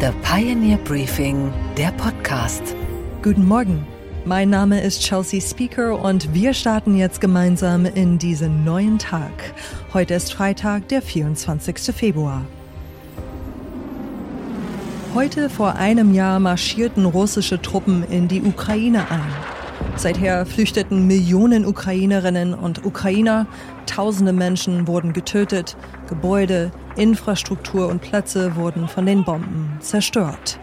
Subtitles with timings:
[0.00, 2.74] The Pioneer Briefing, der Podcast.
[3.22, 3.86] Guten Morgen.
[4.24, 9.30] Mein Name ist Chelsea Speaker und wir starten jetzt gemeinsam in diesen neuen Tag.
[9.92, 11.94] Heute ist Freitag, der 24.
[11.94, 12.46] Februar.
[15.14, 19.34] Heute vor einem Jahr marschierten russische Truppen in die Ukraine ein.
[19.96, 23.46] Seither flüchteten Millionen Ukrainerinnen und Ukrainer,
[23.84, 25.76] tausende Menschen wurden getötet,
[26.08, 26.70] Gebäude,
[27.00, 30.60] Infrastruktur und Plätze wurden von den Bomben zerstört.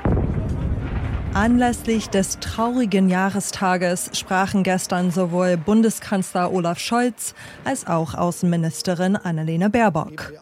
[1.33, 7.33] Anlässlich des traurigen Jahrestages sprachen gestern sowohl Bundeskanzler Olaf Scholz
[7.63, 10.33] als auch Außenministerin Annalena Baerbock.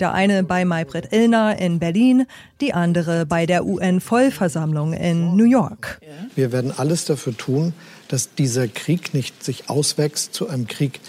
[0.00, 2.26] Der eine bei Maybrit Illner in Berlin,
[2.60, 5.98] die andere bei der UN-Vollversammlung in New York.
[6.34, 7.72] Wir werden alles dafür tun,
[8.08, 11.00] dass dieser Krieg nicht sich auswächst zu einem Krieg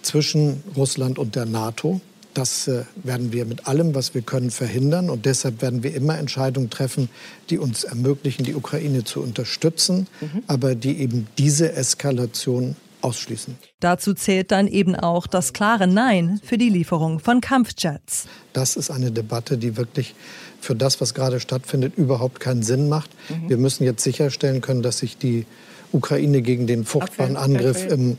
[0.00, 2.00] zwischen Russland und der NATO.
[2.36, 5.08] Das äh, werden wir mit allem, was wir können, verhindern.
[5.08, 7.08] Und deshalb werden wir immer Entscheidungen treffen,
[7.48, 10.42] die uns ermöglichen, die Ukraine zu unterstützen, mhm.
[10.46, 13.56] aber die eben diese Eskalation ausschließen.
[13.80, 18.26] Dazu zählt dann eben auch das klare Nein für die Lieferung von Kampfjets.
[18.52, 20.14] Das ist eine Debatte, die wirklich
[20.60, 23.10] für das, was gerade stattfindet, überhaupt keinen Sinn macht.
[23.30, 23.48] Mhm.
[23.48, 25.46] Wir müssen jetzt sicherstellen können, dass sich die
[25.90, 28.18] Ukraine gegen den furchtbaren Angriff im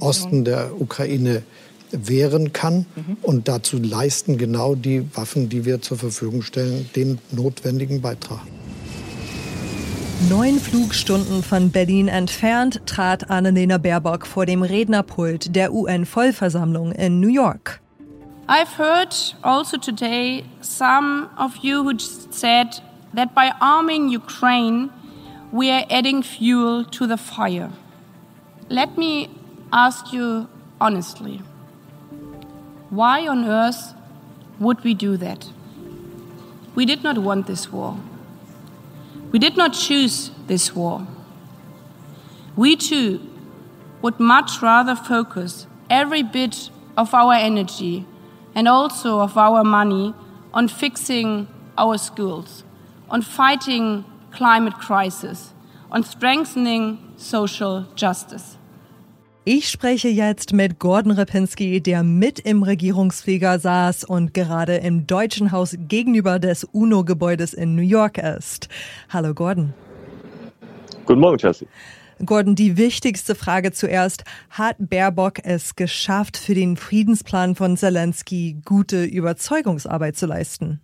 [0.00, 1.42] Osten der Ukraine
[1.92, 3.16] wehren kann mhm.
[3.22, 8.40] und dazu leisten genau die Waffen, die wir zur Verfügung stellen, den notwendigen Beitrag.
[10.28, 17.28] Neun Flugstunden von Berlin entfernt trat Annalena Baerbock vor dem Rednerpult der UN-Vollversammlung in New
[17.28, 17.80] York.
[18.46, 22.82] I've heard also today some of you who said
[23.14, 24.90] that by arming Ukraine
[25.52, 27.70] we are adding fuel to the fire.
[28.68, 29.28] Let me
[29.72, 30.48] ask you
[30.80, 31.40] honestly
[32.90, 33.94] why on earth
[34.58, 35.48] would we do that?
[36.74, 37.98] We did not want this war.
[39.32, 41.06] We did not choose this war.
[42.56, 43.20] We too
[44.02, 48.06] would much rather focus every bit of our energy
[48.54, 50.14] and also of our money
[50.52, 51.46] on fixing
[51.78, 52.64] our schools,
[53.08, 55.52] on fighting climate crisis,
[55.90, 58.56] on strengthening social justice.
[59.44, 65.50] Ich spreche jetzt mit Gordon Repinski, der mit im Regierungsflieger saß und gerade im Deutschen
[65.50, 68.68] Haus gegenüber des UNO-Gebäudes in New York ist.
[69.08, 69.72] Hallo Gordon.
[71.06, 71.66] Guten Morgen, Chelsea.
[72.24, 74.24] Gordon, die wichtigste Frage zuerst.
[74.50, 80.82] Hat Baerbock es geschafft, für den Friedensplan von Zelensky gute Überzeugungsarbeit zu leisten?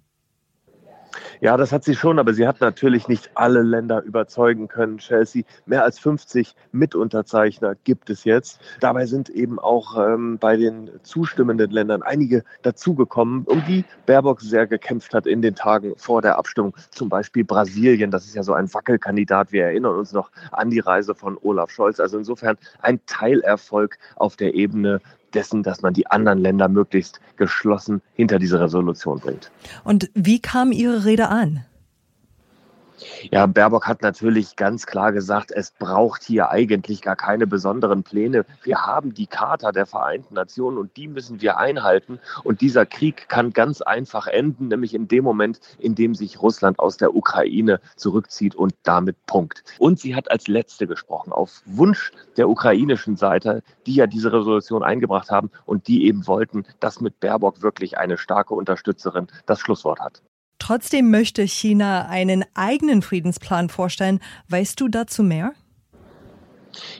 [1.40, 4.98] Ja, das hat sie schon, aber sie hat natürlich nicht alle Länder überzeugen können.
[4.98, 8.60] Chelsea, mehr als 50 Mitunterzeichner gibt es jetzt.
[8.80, 14.66] Dabei sind eben auch ähm, bei den zustimmenden Ländern einige dazugekommen, um die Baerbock sehr
[14.66, 16.74] gekämpft hat in den Tagen vor der Abstimmung.
[16.90, 19.52] Zum Beispiel Brasilien, das ist ja so ein Wackelkandidat.
[19.52, 22.00] Wir erinnern uns noch an die Reise von Olaf Scholz.
[22.00, 25.00] Also insofern ein Teilerfolg auf der Ebene
[25.36, 29.50] dessen, dass man die anderen Länder möglichst geschlossen hinter diese Resolution bringt.
[29.84, 31.64] Und wie kam Ihre Rede an?
[33.30, 38.44] Ja, Baerbock hat natürlich ganz klar gesagt, es braucht hier eigentlich gar keine besonderen Pläne.
[38.62, 42.18] Wir haben die Charta der Vereinten Nationen und die müssen wir einhalten.
[42.44, 46.78] Und dieser Krieg kann ganz einfach enden, nämlich in dem Moment, in dem sich Russland
[46.78, 49.64] aus der Ukraine zurückzieht und damit Punkt.
[49.78, 54.82] Und sie hat als Letzte gesprochen, auf Wunsch der ukrainischen Seite, die ja diese Resolution
[54.82, 60.00] eingebracht haben und die eben wollten, dass mit Baerbock wirklich eine starke Unterstützerin das Schlusswort
[60.00, 60.22] hat.
[60.58, 64.20] Trotzdem möchte China einen eigenen Friedensplan vorstellen.
[64.48, 65.52] Weißt du dazu mehr?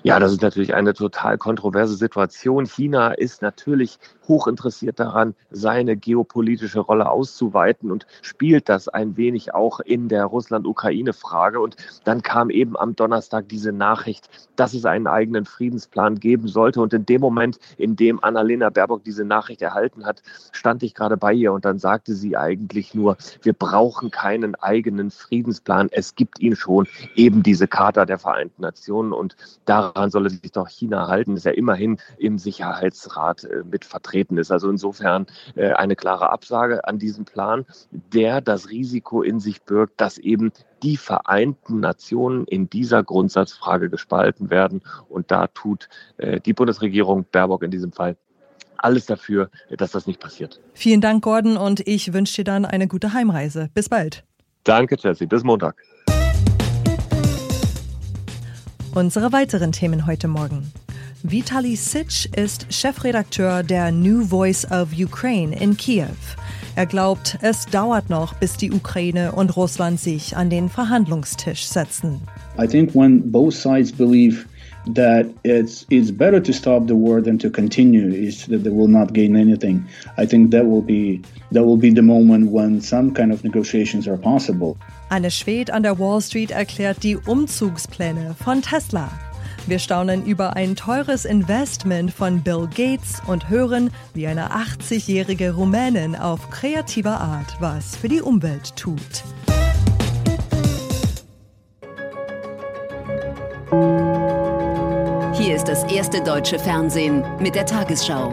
[0.07, 2.65] Ja, das ist natürlich eine total kontroverse Situation.
[2.67, 9.81] China ist natürlich hochinteressiert daran, seine geopolitische Rolle auszuweiten und spielt das ein wenig auch
[9.81, 11.59] in der Russland-Ukraine-Frage.
[11.59, 11.75] Und
[12.05, 16.81] dann kam eben am Donnerstag diese Nachricht, dass es einen eigenen Friedensplan geben sollte.
[16.81, 20.23] Und in dem Moment, in dem Annalena Baerbock diese Nachricht erhalten hat,
[20.53, 25.11] stand ich gerade bei ihr und dann sagte sie eigentlich nur, wir brauchen keinen eigenen
[25.11, 25.89] Friedensplan.
[25.91, 26.87] Es gibt ihn schon,
[27.17, 29.13] eben diese Charta der Vereinten Nationen.
[29.13, 29.35] Und
[29.97, 31.37] daran solle sich doch China halten.
[31.37, 34.51] Ist ja immerhin im Sicherheitsrat äh, mit vertreten ist.
[34.51, 40.01] Also insofern äh, eine klare Absage an diesen Plan, der das Risiko in sich birgt,
[40.01, 40.53] dass eben
[40.83, 44.83] die Vereinten Nationen in dieser Grundsatzfrage gespalten werden.
[45.09, 45.89] Und da tut
[46.19, 48.17] äh, die Bundesregierung Baerbock in diesem Fall
[48.77, 50.61] alles dafür, dass das nicht passiert.
[50.75, 53.71] Vielen Dank, Gordon, und ich wünsche dir dann eine gute Heimreise.
[53.73, 54.23] Bis bald.
[54.65, 55.27] Danke, Chelsea.
[55.27, 55.83] Bis Montag.
[58.97, 60.73] Unsere weiteren Themen heute Morgen.
[61.23, 66.07] Vitali Sitsch ist Chefredakteur der New Voice of Ukraine in Kiew.
[66.77, 72.23] Er glaubt, es dauert noch, bis die Ukraine und Russland sich an den Verhandlungstisch setzen.
[72.59, 74.47] I think when both sides believe
[74.95, 78.89] that it's it's better to stop the war than to continue is that they will
[78.89, 79.85] not gain anything
[80.17, 81.21] i think that will be
[81.51, 84.77] that will be the moment when some kind of negotiations are possible
[85.09, 89.09] Anne Schwed an der Wall Street erklärt die Umzugspläne von Tesla.
[89.67, 96.17] Wir staunen über ein teures Investment von Bill Gates und hören, wie eine 80-jährige Rumänin
[96.17, 99.01] auf kreative Art was für die Umwelt tut.
[105.35, 108.33] Hier ist das erste deutsche Fernsehen mit der Tagesschau.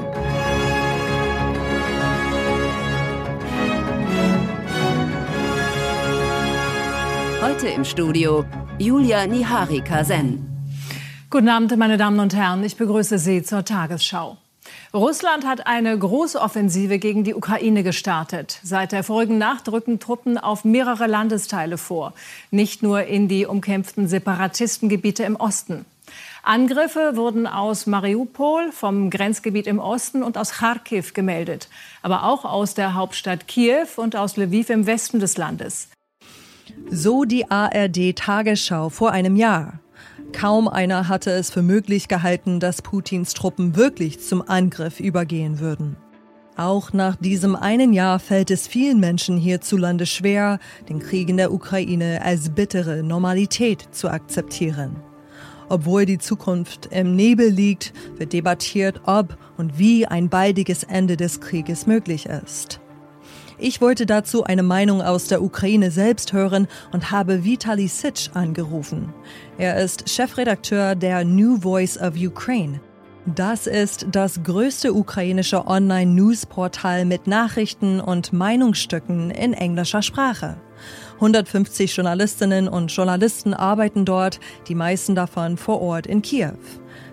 [7.43, 8.45] Heute im Studio
[8.79, 10.47] Julia Niharika-Sen.
[11.29, 12.63] Guten Abend, meine Damen und Herren.
[12.63, 14.37] Ich begrüße Sie zur Tagesschau.
[14.93, 18.61] Russland hat eine große Offensive gegen die Ukraine gestartet.
[18.63, 22.13] Seit der vorigen Nacht rücken Truppen auf mehrere Landesteile vor,
[22.49, 25.83] nicht nur in die umkämpften Separatistengebiete im Osten.
[26.43, 31.67] Angriffe wurden aus Mariupol, vom Grenzgebiet im Osten und aus Kharkiv gemeldet,
[32.03, 35.89] aber auch aus der Hauptstadt Kiew und aus Lviv im Westen des Landes.
[36.89, 39.79] So die ARD Tagesschau vor einem Jahr.
[40.31, 45.95] Kaum einer hatte es für möglich gehalten, dass Putins Truppen wirklich zum Angriff übergehen würden.
[46.55, 51.51] Auch nach diesem einen Jahr fällt es vielen Menschen hierzulande schwer, den Krieg in der
[51.51, 54.97] Ukraine als bittere Normalität zu akzeptieren.
[55.69, 61.41] Obwohl die Zukunft im Nebel liegt, wird debattiert, ob und wie ein baldiges Ende des
[61.41, 62.79] Krieges möglich ist.
[63.63, 69.13] Ich wollte dazu eine Meinung aus der Ukraine selbst hören und habe Vitali Sitsch angerufen.
[69.57, 72.81] Er ist Chefredakteur der New Voice of Ukraine.
[73.25, 80.57] Das ist das größte ukrainische Online-News-Portal mit Nachrichten und Meinungsstücken in englischer Sprache.
[81.15, 86.51] 150 Journalistinnen und Journalisten arbeiten dort, die meisten davon vor Ort in Kiew.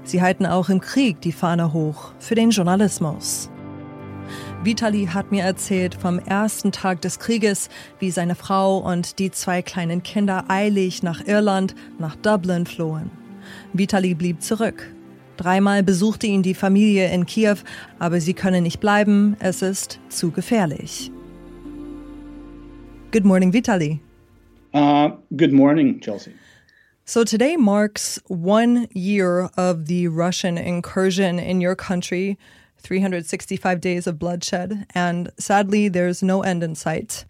[0.03, 3.51] Sie halten auch im Krieg die Fahne hoch für den Journalismus.
[4.63, 9.63] Vitali hat mir erzählt vom ersten Tag des Krieges, wie seine Frau und die zwei
[9.63, 13.11] kleinen Kinder eilig nach Irland, nach Dublin flohen.
[13.73, 14.93] Vitali blieb zurück.
[15.39, 17.57] Dreimal besuchte ihn die Familie in Kiew,
[17.99, 21.11] aber sie können nicht bleiben, es ist zu gefährlich.
[23.13, 24.01] Good morning, Vitali.
[24.75, 26.33] uh, good morning chelsea
[27.07, 32.39] So today marks one year of the Russian incursion in your country,
[32.81, 37.25] 365 days of bloodshed, and sadly, there's no end in sight.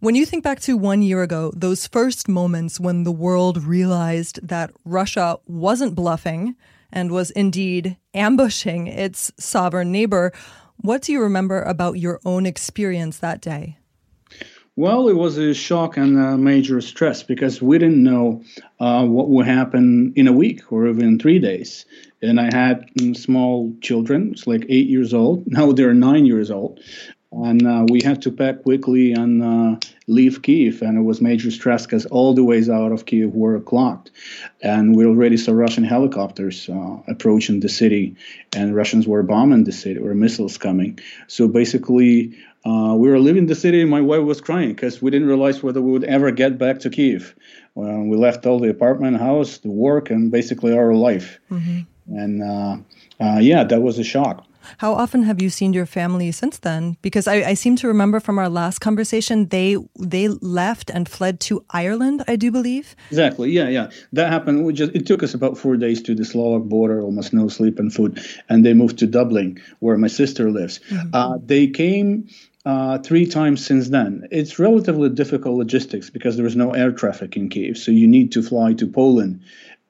[0.00, 4.40] When you think back to one year ago, those first moments when the world realized
[4.46, 6.56] that Russia wasn't bluffing
[6.90, 10.32] and was indeed ambushing its sovereign neighbor,
[10.78, 13.76] what do you remember about your own experience that day?
[14.76, 18.42] Well, it was a shock and a major stress because we didn't know
[18.78, 21.84] uh, what would happen in a week or even three days.
[22.22, 25.44] And I had mm, small children, it's like eight years old.
[25.50, 26.80] Now they're nine years old.
[27.32, 29.76] And uh, we had to pack quickly and uh,
[30.08, 30.82] leave Kiev.
[30.82, 34.10] And it was major stress because all the ways out of Kiev were blocked.
[34.62, 38.16] And we already saw Russian helicopters uh, approaching the city,
[38.54, 40.98] and Russians were bombing the city, or missiles coming.
[41.28, 45.28] So basically, uh, we were leaving the city, my wife was crying because we didn't
[45.28, 47.34] realize whether we would ever get back to Kiev.
[47.76, 51.38] Uh, we left all the apartment, house, the work, and basically our life.
[52.10, 52.76] And uh,
[53.22, 54.46] uh, yeah, that was a shock.
[54.78, 56.96] How often have you seen your family since then?
[57.02, 61.40] Because I, I seem to remember from our last conversation, they they left and fled
[61.40, 62.94] to Ireland, I do believe.
[63.10, 63.50] Exactly.
[63.50, 63.90] Yeah, yeah.
[64.12, 64.64] That happened.
[64.64, 67.78] We just it took us about four days to the Slovak border, almost no sleep
[67.78, 70.80] and food, and they moved to Dublin, where my sister lives.
[71.12, 72.28] Uh, they came.
[72.66, 74.28] Uh, three times since then.
[74.30, 78.32] It's relatively difficult logistics because there is no air traffic in Kiev, so you need
[78.32, 79.40] to fly to Poland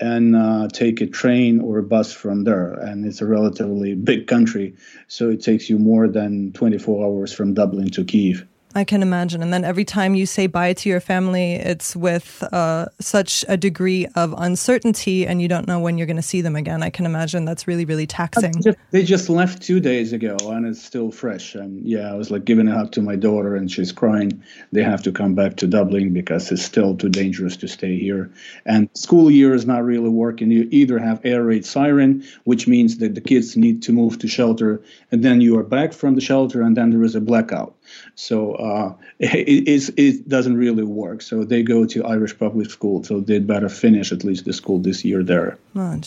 [0.00, 2.72] and uh, take a train or a bus from there.
[2.72, 4.74] And it's a relatively big country,
[5.08, 8.46] so it takes you more than 24 hours from Dublin to Kiev.
[8.74, 9.42] I can imagine.
[9.42, 13.56] And then every time you say bye to your family, it's with uh, such a
[13.56, 16.80] degree of uncertainty and you don't know when you're going to see them again.
[16.82, 18.52] I can imagine that's really, really taxing.
[18.92, 21.54] They just left two days ago, and it's still fresh.
[21.56, 24.42] And yeah, I was like giving a hug to my daughter, and she's crying.
[24.70, 28.30] They have to come back to Dublin because it's still too dangerous to stay here.
[28.66, 30.50] And school year is not really working.
[30.50, 34.28] You either have air raid siren, which means that the kids need to move to
[34.28, 37.74] shelter, and then you are back from the shelter, and then there is a blackout.
[38.14, 41.22] So uh, it, it doesn't really work.
[41.22, 43.02] So they go to Irish public school.
[43.04, 45.58] So they'd better finish at least the school this year there.
[45.76, 46.00] Oh.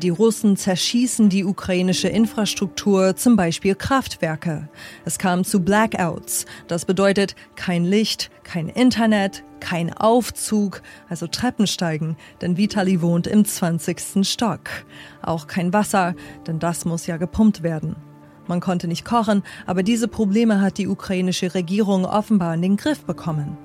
[0.00, 4.68] Die Russen zerschießen die ukrainische Infrastruktur, zum Beispiel Kraftwerke.
[5.04, 6.46] Es kam zu Blackouts.
[6.68, 14.24] Das bedeutet kein Licht, kein Internet, kein Aufzug, also Treppensteigen, denn Vitali wohnt im 20.
[14.24, 14.70] Stock.
[15.20, 16.14] Auch kein Wasser,
[16.46, 17.96] denn das muss ja gepumpt werden.
[18.48, 23.04] Man konnte nicht kochen, aber diese Probleme hat die ukrainische Regierung offenbar in den Griff
[23.04, 23.56] bekommen.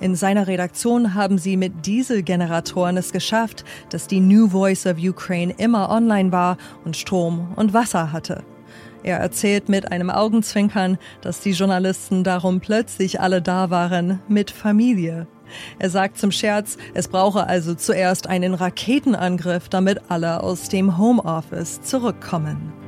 [0.00, 5.54] In seiner Redaktion haben sie mit Dieselgeneratoren es geschafft, dass die New Voice of Ukraine
[5.58, 8.42] immer online war und Strom und Wasser hatte.
[9.02, 15.26] Er erzählt mit einem Augenzwinkern, dass die Journalisten darum plötzlich alle da waren mit Familie.
[15.78, 21.80] Er sagt zum Scherz, es brauche also zuerst einen Raketenangriff, damit alle aus dem Homeoffice
[21.82, 22.79] zurückkommen.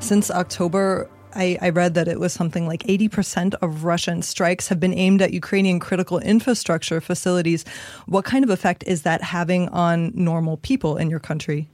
[0.00, 4.80] Since October, I, I, read that it was something like 80% of Russian strikes have
[4.80, 7.64] been aimed at Ukrainian critical infrastructure facilities.
[8.06, 11.68] What kind of effect is that having on normal people in your country?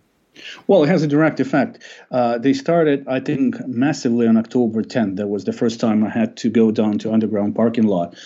[0.67, 1.79] Well, it has a direct effect.
[2.11, 5.17] Uh, they started, I think, massively on October 10th.
[5.17, 8.17] That was the first time I had to go down to underground parking lot.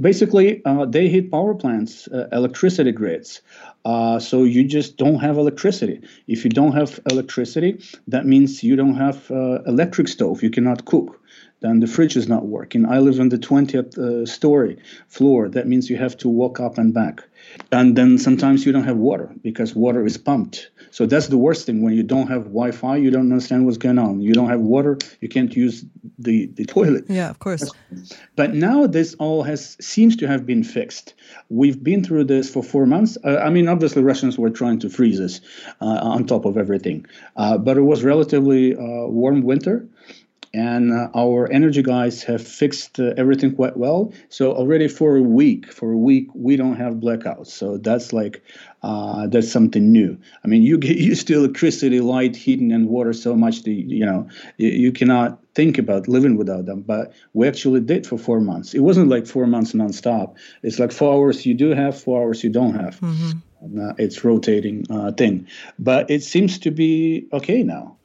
[0.00, 3.42] Basically, uh, they hit power plants, uh, electricity grids.
[3.84, 6.00] Uh, so you just don't have electricity.
[6.26, 10.42] If you don't have electricity, that means you don't have uh, electric stove.
[10.42, 11.20] You cannot cook
[11.60, 12.86] then the fridge is not working.
[12.86, 15.48] I live on the 20th uh, story floor.
[15.48, 17.24] That means you have to walk up and back.
[17.72, 20.70] And then sometimes you don't have water because water is pumped.
[20.90, 21.82] So that's the worst thing.
[21.82, 24.20] When you don't have Wi Fi, you don't understand what's going on.
[24.20, 25.84] You don't have water, you can't use
[26.18, 27.04] the, the toilet.
[27.08, 27.70] Yeah, of course.
[28.36, 31.14] But now this all has seems to have been fixed.
[31.48, 33.16] We've been through this for four months.
[33.24, 35.40] Uh, I mean, obviously, Russians were trying to freeze us
[35.80, 37.06] uh, on top of everything.
[37.36, 39.88] Uh, but it was relatively uh, warm winter
[40.54, 44.12] and uh, our energy guys have fixed uh, everything quite well.
[44.28, 47.48] So already for a week for a week we don't have blackouts.
[47.48, 48.42] So that's like
[48.82, 50.18] uh, that's something new.
[50.44, 54.06] I mean you get used to electricity light heating and water so much that you
[54.06, 56.82] know you, you cannot think about living without them.
[56.82, 58.74] But we actually did for four months.
[58.74, 60.36] It wasn't like four months nonstop.
[60.62, 63.00] It's like four hours you do have four hours you don't have.
[63.00, 63.80] Mm-hmm.
[63.80, 65.46] uh, it's rotating uh, thing.
[65.78, 67.97] But it seems to be okay now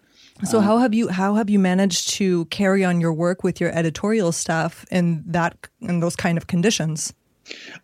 [0.46, 3.72] so how have you how have you managed to carry on your work with your
[3.72, 7.14] editorial staff in that in those kind of conditions?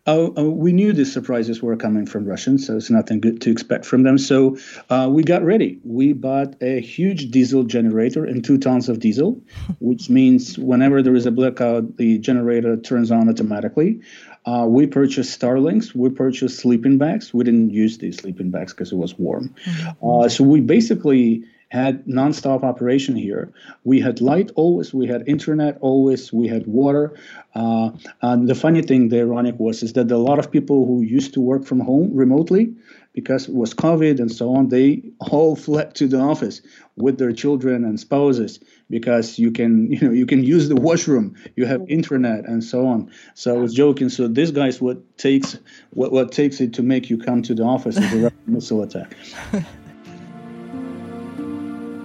[0.06, 3.50] Uh, uh, we knew the surprises were coming from Russians, so it's nothing good to
[3.50, 4.16] expect from them.
[4.16, 4.56] So
[4.88, 5.78] uh, we got ready.
[5.84, 9.40] We bought a huge diesel generator and two tons of diesel,
[9.80, 14.00] which means whenever there is a blackout, the generator turns on automatically.
[14.46, 15.94] Uh, we purchased Starlinks.
[15.94, 17.34] We purchased sleeping bags.
[17.34, 19.54] We didn't use these sleeping bags because it was warm.
[19.66, 20.08] Mm-hmm.
[20.08, 23.52] Uh, so we basically had nonstop operation here.
[23.84, 27.16] We had light always, we had internet always, we had water.
[27.54, 31.00] Uh, and the funny thing, the ironic was, is that a lot of people who
[31.02, 32.74] used to work from home remotely,
[33.12, 36.60] because it was COVID and so on, they all fled to the office
[36.96, 38.58] with their children and spouses
[38.88, 42.88] because you can, you know, you can use the washroom, you have internet and so
[42.88, 43.12] on.
[43.34, 44.08] So I was joking.
[44.08, 45.56] So this guy's what takes
[45.90, 49.16] what, what takes it to make you come to the office is a missile attack.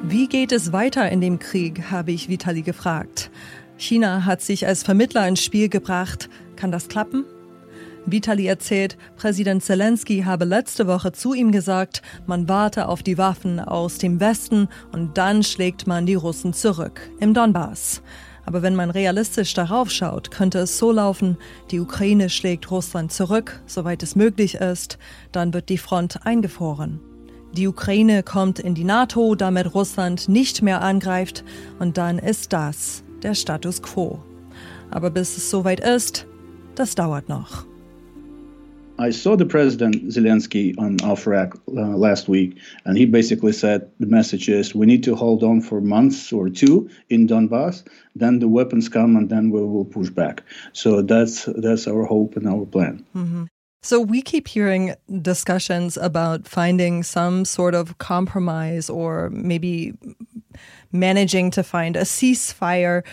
[0.08, 3.32] Wie geht es weiter in dem Krieg, habe ich Vitali gefragt.
[3.76, 6.30] China hat sich als Vermittler ins Spiel gebracht.
[6.56, 7.26] Kann das klappen?
[8.06, 13.60] Vitali erzählt, Präsident Zelensky habe letzte Woche zu ihm gesagt, man warte auf die Waffen
[13.60, 18.04] aus dem Westen und dann schlägt man die Russen zurück im Donbass.
[18.46, 21.36] Aber wenn man realistisch darauf schaut, könnte es so laufen,
[21.72, 25.00] die Ukraine schlägt Russland zurück, soweit es möglich ist,
[25.32, 27.00] dann wird die Front eingefroren.
[27.56, 31.46] Die Ukraine kommt in die NATO, damit Russland nicht mehr angreift
[31.80, 34.20] und dann ist das der Status quo.
[34.92, 36.28] Aber bis es soweit ist,
[36.76, 37.66] das dauert noch.
[39.00, 44.06] I saw the president Zelensky on Afrak uh, last week, and he basically said the
[44.06, 47.84] message is we need to hold on for months or two in Donbass.
[48.16, 50.44] Then the weapons come, and then we will push back.
[50.74, 53.04] So that's that's our hope and our plan.
[53.14, 53.48] -hmm.
[53.86, 59.94] So we keep hearing discussions about finding some sort of compromise or maybe
[60.92, 63.04] managing to find a ceasefire.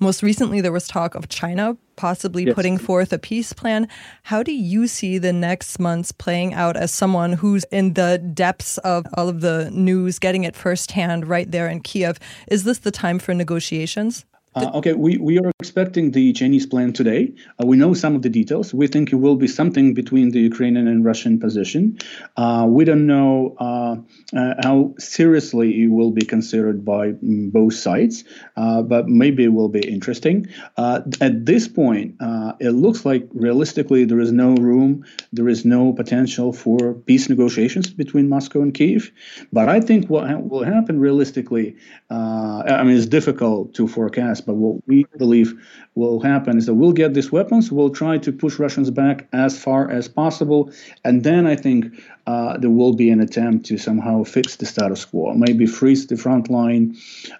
[0.00, 2.54] Most recently, there was talk of China possibly yes.
[2.54, 3.86] putting forth a peace plan.
[4.22, 8.78] How do you see the next months playing out as someone who's in the depths
[8.78, 12.18] of all of the news, getting it firsthand right there in Kiev?
[12.48, 14.24] Is this the time for negotiations?
[14.54, 17.32] Uh, okay, we, we are expecting the Chinese plan today.
[17.58, 18.74] Uh, we know some of the details.
[18.74, 21.98] We think it will be something between the Ukrainian and Russian position.
[22.36, 23.96] Uh, we don't know uh,
[24.36, 28.24] uh, how seriously it will be considered by mm, both sides,
[28.56, 30.48] uh, but maybe it will be interesting.
[30.76, 35.92] at this point, uh, it looks like realistically there is no room, there is no
[35.92, 39.10] potential for peace negotiations between Moscow and Kiev.
[39.52, 41.76] But I think what ha- will happen realistically,
[42.10, 45.54] uh, I mean, it's difficult to forecast, but what we believe
[45.94, 49.58] will happen is that we'll get these weapons, we'll try to push Russians back as
[49.58, 50.70] far as possible,
[51.04, 51.86] and then I think
[52.26, 56.16] uh, there will be an attempt to somehow fix the status quo, maybe freeze the
[56.16, 56.96] front line.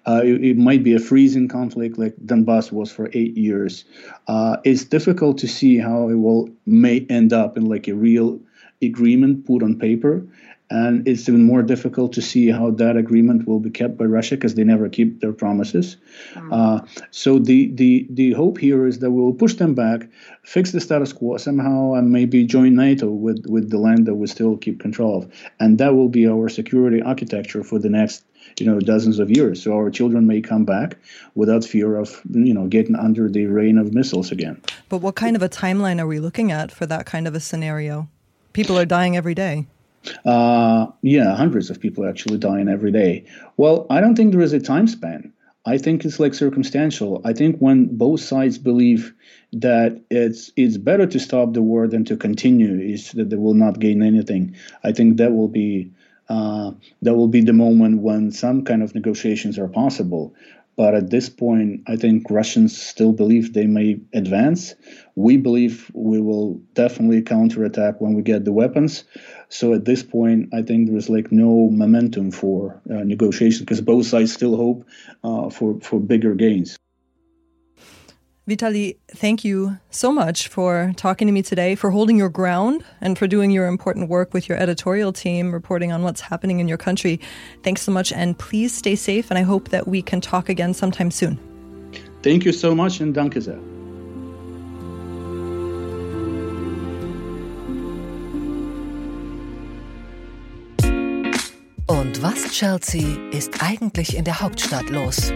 [0.06, 3.85] Uh, it, it, might be a freezing conflict like Donbass was for eight years.
[4.26, 8.40] Uh, it's difficult to see how it will may end up in like a real
[8.82, 10.26] agreement put on paper.
[10.73, 14.37] And it's even more difficult to see how that agreement will be kept by Russia
[14.37, 15.99] because they never keep their promises.
[16.33, 16.49] Mm.
[16.50, 20.09] Uh, so the, the the hope here is that we will push them back,
[20.45, 24.26] fix the status quo somehow, and maybe join NATO with with the land that we
[24.26, 28.25] still keep control of, and that will be our security architecture for the next
[28.59, 29.62] you know dozens of years.
[29.62, 30.97] So our children may come back
[31.35, 34.62] without fear of you know getting under the rain of missiles again.
[34.88, 37.41] But what kind of a timeline are we looking at for that kind of a
[37.41, 38.09] scenario?
[38.55, 39.67] People are dying every day.
[40.25, 43.25] Uh, yeah, hundreds of people actually dying every day.
[43.56, 45.32] Well, I don't think there is a time span.
[45.64, 47.21] I think it's like circumstantial.
[47.25, 49.14] I think when both sides believe
[49.52, 53.54] that it's it's better to stop the war than to continue, is that they will
[53.54, 54.56] not gain anything.
[54.82, 55.92] I think that will be
[56.28, 60.35] uh, that will be the moment when some kind of negotiations are possible.
[60.76, 64.75] But at this point, I think Russians still believe they may advance.
[65.14, 69.05] We believe we will definitely counterattack when we get the weapons.
[69.49, 73.81] So at this point, I think there is like no momentum for uh, negotiations because
[73.83, 74.87] both sides still hope
[75.23, 76.76] uh, for for bigger gains.
[78.49, 83.16] Vitali, thank you so much for talking to me today, for holding your ground, and
[83.16, 86.76] for doing your important work with your editorial team, reporting on what's happening in your
[86.76, 87.20] country.
[87.62, 89.30] Thanks so much, and please stay safe.
[89.30, 91.38] And I hope that we can talk again sometime soon.
[92.25, 93.61] Thank you so much, and danke sehr.
[101.87, 105.32] Und was, Chelsea, ist eigentlich in der Hauptstadt los?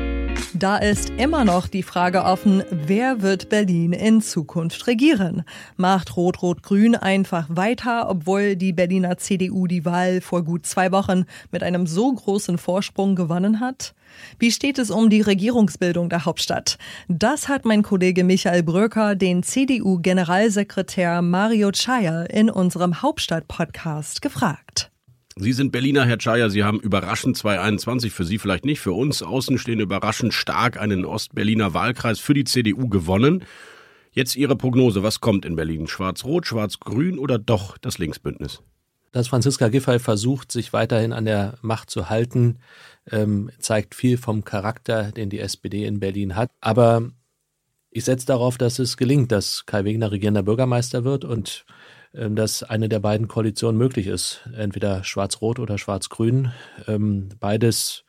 [0.59, 5.45] Da ist immer noch die Frage offen, wer wird Berlin in Zukunft regieren?
[5.77, 11.63] Macht Rot-Rot-Grün einfach weiter, obwohl die Berliner CDU die Wahl vor gut zwei Wochen mit
[11.63, 13.95] einem so großen Vorsprung gewonnen hat?
[14.39, 16.79] Wie steht es um die Regierungsbildung der Hauptstadt?
[17.09, 24.91] Das hat mein Kollege Michael Bröker den CDU-Generalsekretär Mario Chaya in unserem Hauptstadt-Podcast gefragt.
[25.39, 26.49] Sie sind Berliner, Herr Chaya.
[26.49, 31.75] Sie haben überraschend 2021, für Sie vielleicht nicht, für uns Außenstehende überraschend stark einen Ostberliner
[31.75, 33.45] Wahlkreis für die CDU gewonnen.
[34.13, 35.03] Jetzt Ihre Prognose.
[35.03, 35.89] Was kommt in Berlin?
[35.89, 38.63] Schwarz-Rot, Schwarz-Grün oder doch das Linksbündnis?
[39.13, 42.59] Dass Franziska Giffey versucht, sich weiterhin an der Macht zu halten,
[43.11, 46.51] ähm, zeigt viel vom Charakter, den die SPD in Berlin hat.
[46.63, 47.11] Aber
[47.91, 51.67] ich setze darauf, dass es gelingt, dass Kai Wegner regierender Bürgermeister wird und
[52.31, 56.53] dass eine der beiden Koalitionen möglich ist, entweder schwarz-rot oder schwarz-grün.
[56.87, 58.05] Ähm, beides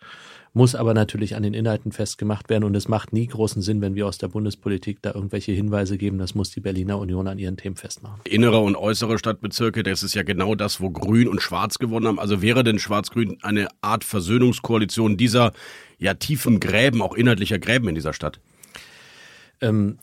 [0.58, 3.96] muss aber natürlich an den Inhalten festgemacht werden und es macht nie großen Sinn, wenn
[3.96, 6.18] wir aus der Bundespolitik da irgendwelche Hinweise geben.
[6.18, 8.22] Das muss die Berliner Union an ihren Themen festmachen.
[8.24, 12.20] Innere und äußere Stadtbezirke, das ist ja genau das, wo Grün und Schwarz gewonnen haben.
[12.20, 15.54] Also wäre denn Schwarz-Grün eine Art Versöhnungskoalition dieser
[16.00, 18.40] ja tiefen Gräben, auch inhaltlicher Gräben in dieser Stadt?
[19.62, 20.00] Ähm,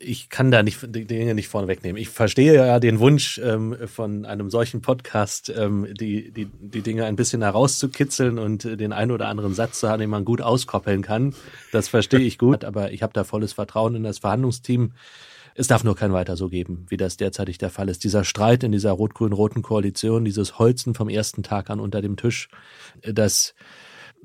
[0.00, 2.00] ich kann da nicht die Dinge nicht vorne wegnehmen.
[2.00, 7.04] Ich verstehe ja den Wunsch ähm, von einem solchen Podcast, ähm, die, die, die Dinge
[7.04, 11.02] ein bisschen herauszukitzeln und den einen oder anderen Satz zu haben, den man gut auskoppeln
[11.02, 11.34] kann.
[11.72, 14.92] Das verstehe ich gut, aber ich habe da volles Vertrauen in das Verhandlungsteam.
[15.54, 18.04] Es darf nur kein weiter so geben, wie das derzeitig der Fall ist.
[18.04, 22.48] Dieser Streit in dieser rot-grün-roten Koalition, dieses Holzen vom ersten Tag an unter dem Tisch,
[23.02, 23.54] das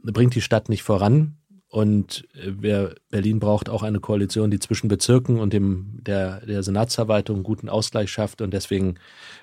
[0.04, 1.38] bringt die Stadt nicht voran.
[1.74, 7.38] Und äh, Berlin braucht auch eine Koalition, die zwischen Bezirken und dem der, der Senatsverwaltung
[7.38, 8.42] einen guten Ausgleich schafft.
[8.44, 9.00] Und deswegen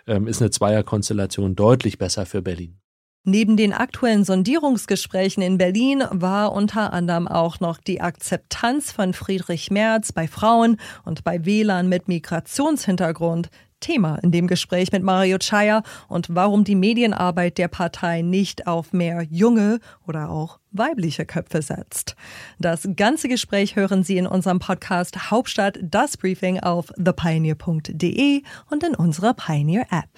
[0.07, 2.79] ähm, ist eine Zweierkonstellation deutlich besser für Berlin.
[3.25, 9.73] Neben den aktuellen Sondierungsgesprächen in Berlin war unter anderem auch noch die Akzeptanz von Friedrich
[9.73, 15.83] Merz bei Frauen und bei Wählern mit Migrationshintergrund Thema in dem Gespräch mit Mario Chaya
[16.09, 22.15] und warum die Medienarbeit der Partei nicht auf mehr junge oder auch weibliche Köpfe setzt.
[22.59, 28.95] Das ganze Gespräch hören Sie in unserem Podcast Hauptstadt das Briefing auf thepioneer.de und in
[28.95, 30.11] unserer Pioneer App.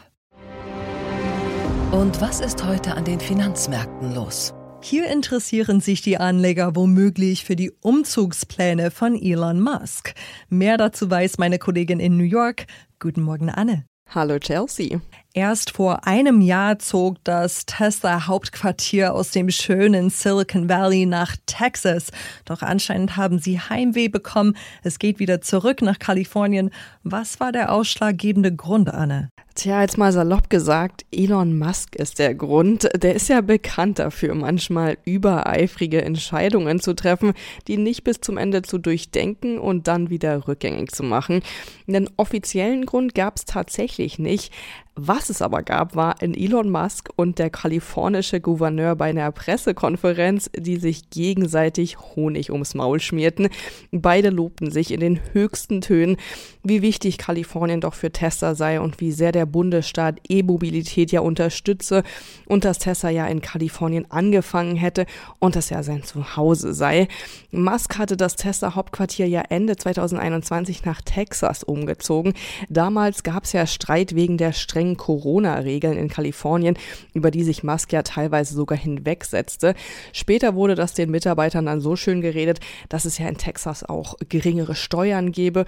[1.93, 4.55] Und was ist heute an den Finanzmärkten los?
[4.85, 10.13] Hier interessieren sich die Anleger womöglich für die Umzugspläne von Elon Musk.
[10.49, 12.67] Mehr dazu weiß meine Kollegin in New York.
[13.03, 13.85] Guten Morgen, Anne.
[14.15, 15.01] Hallo Chelsea.
[15.35, 22.09] Erst vor einem Jahr zog das Tesla-Hauptquartier aus dem schönen Silicon Valley nach Texas.
[22.45, 24.55] Doch anscheinend haben sie Heimweh bekommen.
[24.83, 26.71] Es geht wieder zurück nach Kalifornien.
[27.03, 29.31] Was war der ausschlaggebende Grund, Anne?
[29.55, 32.89] Tja, jetzt mal salopp gesagt, Elon Musk ist der Grund.
[32.97, 37.35] Der ist ja bekannt dafür, manchmal übereifrige Entscheidungen zu treffen,
[37.69, 41.43] die nicht bis zum Ende zu durchdenken und dann wieder rückgängig zu machen.
[41.87, 44.55] Einen offiziellen Grund gab es tatsächlich nicht.
[44.95, 50.51] Was es aber gab, war in Elon Musk und der kalifornische Gouverneur bei einer Pressekonferenz,
[50.55, 53.49] die sich gegenseitig Honig ums Maul schmierten.
[53.91, 56.19] Beide lobten sich in den höchsten Tönen,
[56.63, 62.03] wie wichtig Kalifornien doch für Tesla sei und wie sehr der Bundesstaat E-Mobilität ja unterstütze
[62.45, 65.07] und dass Tesla ja in Kalifornien angefangen hätte
[65.39, 67.09] und das ja sein Zuhause sei.
[67.51, 72.35] Musk hatte das Tesla Hauptquartier ja Ende 2021 nach Texas umgezogen.
[72.69, 76.77] Damals gab es ja Streit wegen der strengen strengen Corona-Regeln in Kalifornien,
[77.15, 79.75] über die sich Musk ja teilweise sogar hinwegsetzte.
[80.13, 84.17] Später wurde das den Mitarbeitern dann so schön geredet, dass es ja in Texas auch
[84.29, 85.65] geringere Steuern gebe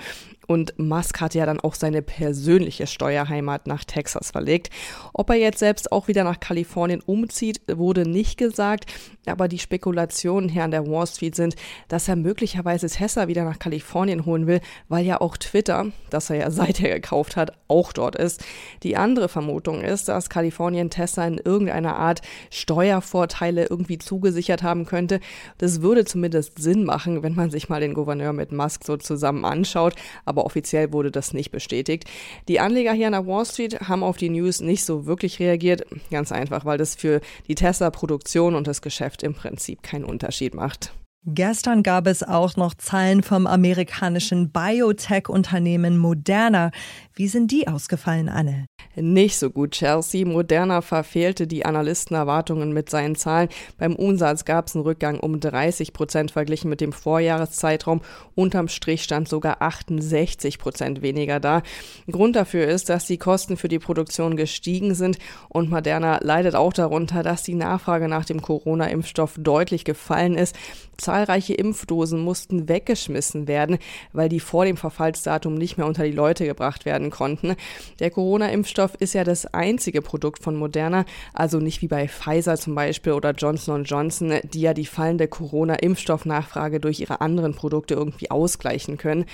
[0.46, 4.70] und Musk hat ja dann auch seine persönliche Steuerheimat nach Texas verlegt.
[5.12, 8.86] Ob er jetzt selbst auch wieder nach Kalifornien umzieht, wurde nicht gesagt.
[9.26, 11.56] Aber die Spekulationen hier an der Wall Street sind,
[11.88, 16.36] dass er möglicherweise Tesla wieder nach Kalifornien holen will, weil ja auch Twitter, das er
[16.36, 18.44] ja seither gekauft hat, auch dort ist.
[18.82, 25.20] Die andere Vermutung ist, dass Kalifornien Tesla in irgendeiner Art Steuervorteile irgendwie zugesichert haben könnte.
[25.58, 29.44] Das würde zumindest Sinn machen, wenn man sich mal den Gouverneur mit Musk so zusammen
[29.44, 29.94] anschaut.
[30.24, 32.04] Aber offiziell wurde das nicht bestätigt.
[32.48, 35.84] Die Anleger hier an der Wall Street haben auf die News nicht so wirklich reagiert.
[36.10, 40.92] Ganz einfach, weil das für die Tesla-Produktion und das Geschäft im Prinzip keinen Unterschied macht.
[41.26, 46.70] Gestern gab es auch noch Zahlen vom amerikanischen Biotech-Unternehmen Moderna.
[47.16, 48.66] Wie sind die ausgefallen, Anne?
[48.96, 50.26] Nicht so gut, Chelsea.
[50.26, 53.48] Moderna verfehlte die Analystenerwartungen mit seinen Zahlen.
[53.78, 58.00] Beim Umsatz gab es einen Rückgang um 30 Prozent verglichen mit dem Vorjahreszeitraum.
[58.34, 61.62] Unterm Strich stand sogar 68 Prozent weniger da.
[62.10, 66.72] Grund dafür ist, dass die Kosten für die Produktion gestiegen sind und Moderna leidet auch
[66.72, 70.56] darunter, dass die Nachfrage nach dem Corona-Impfstoff deutlich gefallen ist.
[70.96, 73.78] Zahlreiche Impfdosen mussten weggeschmissen werden,
[74.12, 77.56] weil die vor dem Verfallsdatum nicht mehr unter die Leute gebracht werden konnten.
[78.00, 82.74] Der Corona-Impfstoff ist ja das einzige Produkt von Moderna, also nicht wie bei Pfizer zum
[82.74, 88.96] Beispiel oder Johnson Johnson, die ja die fallende Corona-Impfstoffnachfrage durch ihre anderen Produkte irgendwie ausgleichen
[88.96, 89.26] können.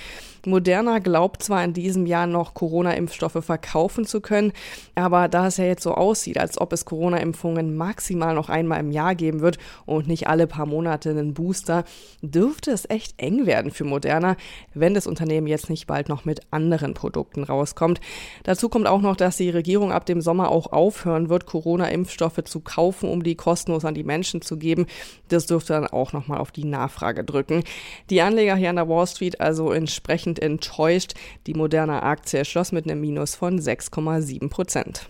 [0.45, 4.53] Moderna glaubt zwar in diesem Jahr noch Corona-Impfstoffe verkaufen zu können,
[4.95, 8.91] aber da es ja jetzt so aussieht, als ob es Corona-Impfungen maximal noch einmal im
[8.91, 11.83] Jahr geben wird und nicht alle paar Monate einen Booster,
[12.21, 14.35] dürfte es echt eng werden für Moderna,
[14.73, 18.01] wenn das Unternehmen jetzt nicht bald noch mit anderen Produkten rauskommt.
[18.43, 22.59] Dazu kommt auch noch, dass die Regierung ab dem Sommer auch aufhören wird, Corona-Impfstoffe zu
[22.59, 24.87] kaufen, um die kostenlos an die Menschen zu geben.
[25.29, 27.63] Das dürfte dann auch nochmal auf die Nachfrage drücken.
[28.09, 31.13] Die Anleger hier an der Wall Street also entsprechend enttäuscht.
[31.47, 35.07] Die moderne Aktie schloss mit einem Minus von 6,7 Prozent.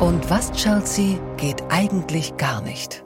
[0.00, 3.03] Und was, Chelsea, geht eigentlich gar nicht?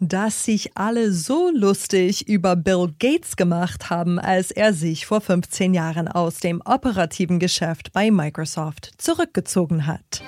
[0.00, 5.74] Dass sich alle so lustig über Bill Gates gemacht haben, als er sich vor 15
[5.74, 10.22] Jahren aus dem operativen Geschäft bei Microsoft zurückgezogen hat.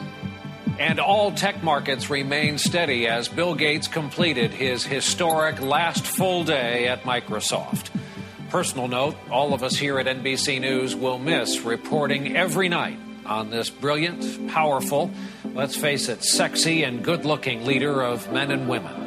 [0.79, 6.89] And all tech markets remain steady as Bill Gates completed his historic last full day
[6.89, 7.91] at Microsoft.
[8.53, 13.49] personal note, all of us here at NBC News will miss reporting every night on
[13.49, 15.11] this brilliant, powerful,
[15.55, 19.02] let's face it, sexy and good looking leader of men and women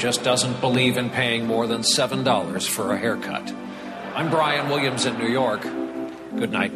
[0.00, 3.52] just doesn't believe in paying more than $7 for a haircut.
[4.14, 5.62] I'm Brian Williams in New York.
[6.36, 6.72] Good night.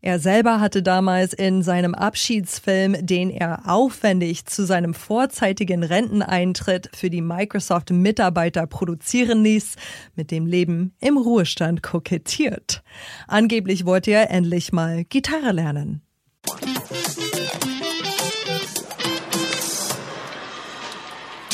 [0.00, 7.08] Er selber hatte damals in seinem Abschiedsfilm, den er aufwendig zu seinem vorzeitigen Renteneintritt für
[7.08, 9.76] die Microsoft-Mitarbeiter produzieren ließ,
[10.14, 12.82] mit dem Leben im Ruhestand kokettiert.
[13.28, 16.02] Angeblich wollte er endlich mal Gitarre lernen.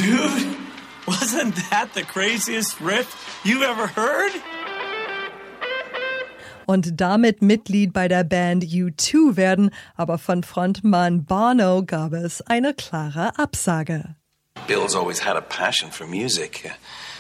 [0.01, 0.57] Dude,
[1.07, 4.33] wasn't that the craziest riff you've ever heard?
[6.71, 12.75] und damit Mitglied bei der Band U2 werden, aber von Frontmann Bono gab es eine
[12.75, 14.15] klare Absage.
[14.69, 16.71] Bill's always had a passion for music,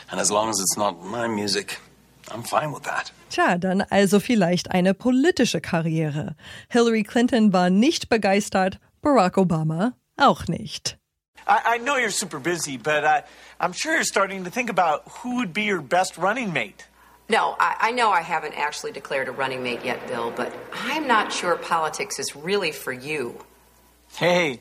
[0.08, 1.80] and as long as it's not my music,
[2.28, 3.12] I'm fine with that.
[3.28, 6.36] Tja, dann also vielleicht eine politische Karriere.
[6.68, 10.99] Hillary Clinton war nicht begeistert, Barack Obama auch nicht.
[11.50, 13.22] I, I know you're super busy, but uh,
[13.58, 16.86] I'm sure you're starting to think about who would be your best running mate.
[17.28, 21.06] No, I, I, know I haven't actually declared a running mate yet, Bill, but I'm
[21.06, 23.44] not sure politics is really for you.
[24.14, 24.60] Hey,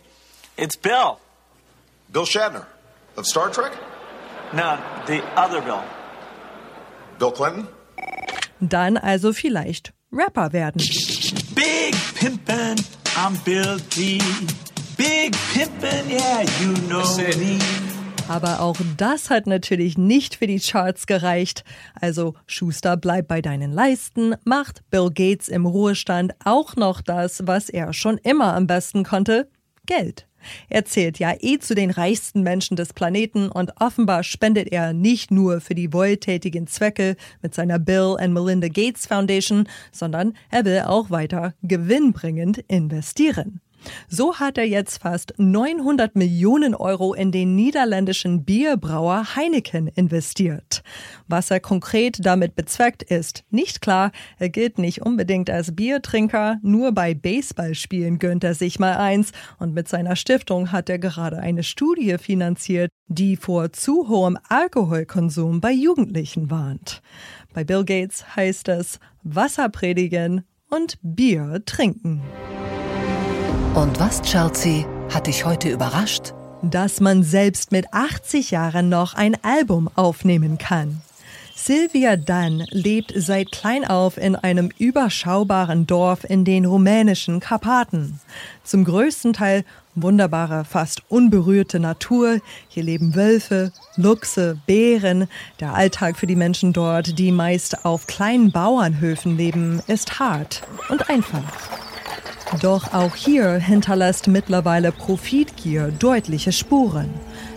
[0.57, 1.19] it's Bill.
[2.11, 2.65] Bill Shatner
[3.17, 3.73] of Star Trek?
[4.53, 5.83] No, the other Bill.
[7.19, 7.67] Bill Clinton?
[8.59, 10.81] Dann also vielleicht Rapper werden.
[11.53, 12.83] Big Pimpin',
[13.15, 14.19] I'm Bill D.
[14.99, 17.05] Big Pimpin', yeah, you know
[17.37, 17.57] me.
[18.27, 21.63] Aber auch das hat natürlich nicht für die Charts gereicht.
[22.01, 27.69] Also Schuster bleibt bei deinen Leisten, macht Bill Gates im Ruhestand auch noch das, was
[27.69, 29.47] er schon immer am besten konnte,
[29.85, 30.27] Geld.
[30.67, 35.31] Er zählt ja eh zu den reichsten Menschen des Planeten und offenbar spendet er nicht
[35.31, 40.81] nur für die wohltätigen Zwecke mit seiner Bill and Melinda Gates Foundation, sondern er will
[40.85, 43.61] auch weiter gewinnbringend investieren.
[44.07, 50.83] So hat er jetzt fast 900 Millionen Euro in den niederländischen Bierbrauer Heineken investiert.
[51.27, 54.11] Was er konkret damit bezweckt, ist nicht klar.
[54.37, 59.73] Er gilt nicht unbedingt als Biertrinker, nur bei Baseballspielen gönnt er sich mal eins und
[59.73, 65.71] mit seiner Stiftung hat er gerade eine Studie finanziert, die vor zu hohem Alkoholkonsum bei
[65.71, 67.01] Jugendlichen warnt.
[67.53, 72.21] Bei Bill Gates heißt es Wasser predigen und Bier trinken.
[73.75, 76.33] Und was, Chelsea, hat dich heute überrascht?
[76.63, 81.01] Dass man selbst mit 80 Jahren noch ein Album aufnehmen kann.
[81.55, 88.19] Silvia Dann lebt seit klein auf in einem überschaubaren Dorf in den rumänischen Karpaten.
[88.63, 92.39] Zum größten Teil wunderbare, fast unberührte Natur.
[92.69, 95.27] Hier leben Wölfe, Luchse, Bären.
[95.59, 101.09] Der Alltag für die Menschen dort, die meist auf kleinen Bauernhöfen leben, ist hart und
[101.09, 101.43] einfach.
[102.61, 107.09] Doch auch hier hinterlässt mittlerweile Profitgier deutliche Spuren.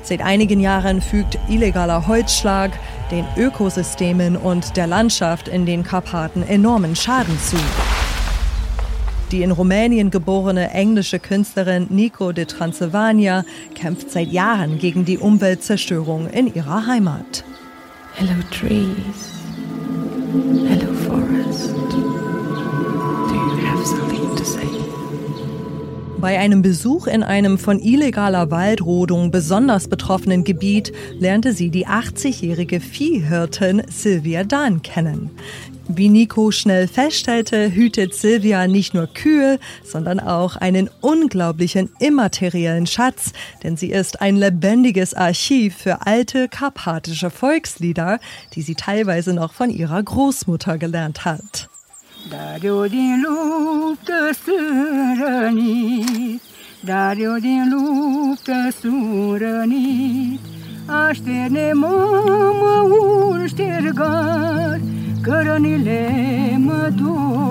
[0.03, 2.73] Seit einigen Jahren fügt illegaler Holzschlag
[3.11, 7.57] den Ökosystemen und der Landschaft in den Karpaten enormen Schaden zu.
[9.31, 16.29] Die in Rumänien geborene englische Künstlerin Nico de Transylvania kämpft seit Jahren gegen die Umweltzerstörung
[16.29, 17.45] in ihrer Heimat.
[18.15, 19.41] Hello trees.
[20.69, 21.75] Hello forest.
[21.89, 24.82] Do you have something to say?
[26.23, 32.79] Bei einem Besuch in einem von illegaler Waldrodung besonders betroffenen Gebiet lernte sie die 80-jährige
[32.79, 35.31] Viehhirtin Sylvia Dahn kennen.
[35.89, 43.33] Wie Nico schnell feststellte, hütet Sylvia nicht nur Kühe, sondern auch einen unglaublichen immateriellen Schatz,
[43.65, 48.21] denn sie ist ein lebendiges Archiv für alte karpatische Volkslieder,
[48.55, 51.69] die sie teilweise noch von ihrer Großmutter gelernt hat.
[52.29, 56.43] Dar eu din luptă sunt rănit,
[56.81, 60.41] Dar eu din luptă sunt rănit.
[61.09, 62.95] Așterne mamă
[63.31, 64.81] un ștergar,
[65.23, 66.11] Cărănile
[66.59, 67.43] mă dor.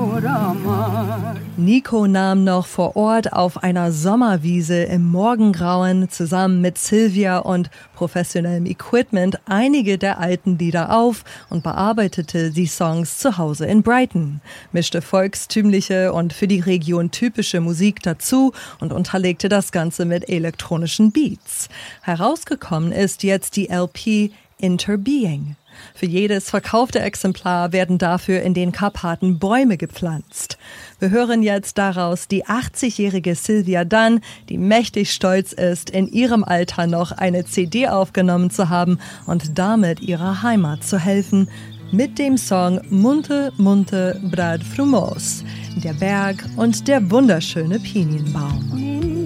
[1.63, 7.69] Nico nahm noch vor Ort auf einer Sommerwiese im Morgengrauen zusammen mit Sylvia und
[8.01, 14.41] professionellem Equipment einige der alten Lieder auf und bearbeitete die Songs zu Hause in Brighton,
[14.71, 21.11] mischte volkstümliche und für die Region typische Musik dazu und unterlegte das Ganze mit elektronischen
[21.11, 21.69] Beats.
[22.01, 25.55] Herausgekommen ist jetzt die LP Interbeing.
[25.95, 30.57] Für jedes verkaufte Exemplar werden dafür in den Karpaten Bäume gepflanzt.
[30.99, 36.87] Wir hören jetzt daraus die 80-jährige Sylvia Dunn, die mächtig stolz ist, in ihrem Alter
[36.87, 41.49] noch eine CD aufgenommen zu haben und damit ihrer Heimat zu helfen,
[41.91, 45.43] mit dem Song Munte Munte Brad Frumos,
[45.83, 49.20] der Berg und der wunderschöne Pinienbaum.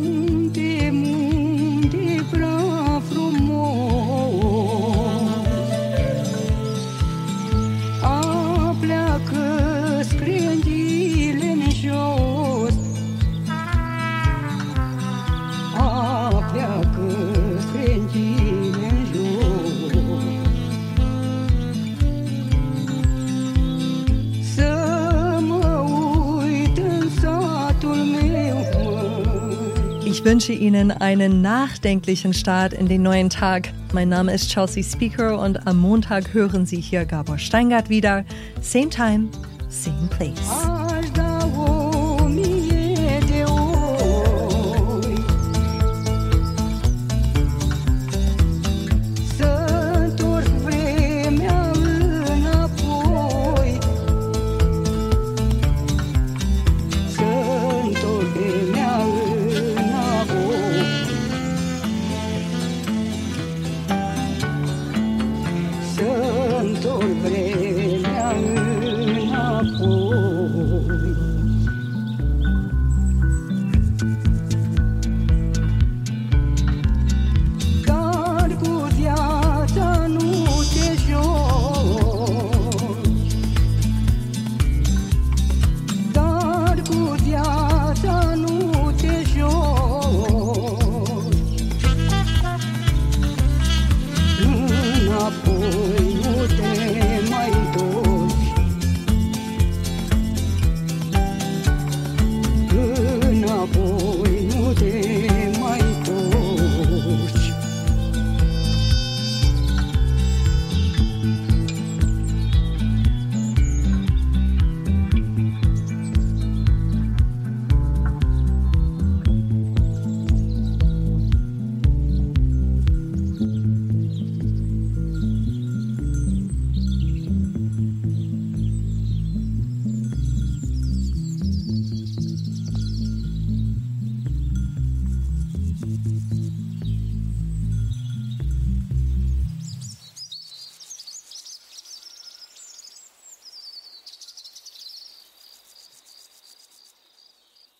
[30.25, 33.69] Wünsche Ihnen einen nachdenklichen Start in den neuen Tag.
[33.93, 38.25] Mein Name ist Chelsea Speaker und am Montag hören Sie hier Gabor Steingart wieder.
[38.59, 39.29] Same time,
[39.69, 40.84] same place.